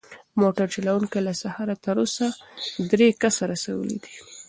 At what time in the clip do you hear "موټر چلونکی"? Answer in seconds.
0.41-1.19